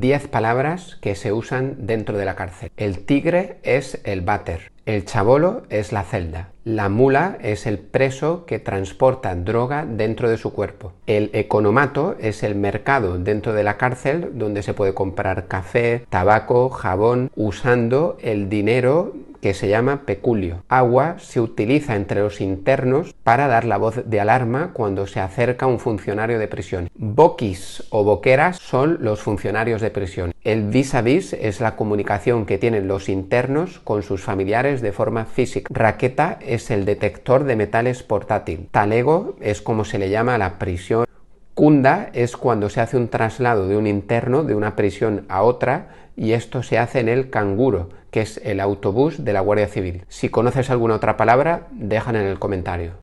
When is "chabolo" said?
5.04-5.62